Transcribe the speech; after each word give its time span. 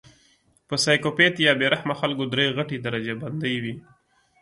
پۀ 0.67 0.75
سايکو 0.83 1.09
پېت 1.17 1.35
يا 1.45 1.51
بې 1.59 1.67
رحمه 1.73 1.95
خلکو 2.01 2.23
درې 2.33 2.45
غټې 2.57 2.77
درجه 2.85 3.13
بندۍ 3.21 3.55
وي 3.63 3.73